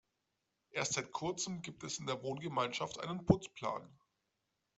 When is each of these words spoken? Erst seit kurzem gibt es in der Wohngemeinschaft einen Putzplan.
Erst 0.71 0.93
seit 0.93 1.11
kurzem 1.11 1.61
gibt 1.61 1.83
es 1.83 1.99
in 1.99 2.07
der 2.07 2.23
Wohngemeinschaft 2.23 2.99
einen 3.01 3.23
Putzplan. 3.23 3.87